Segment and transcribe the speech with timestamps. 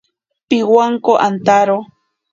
[0.47, 1.77] Pibwanko antaro.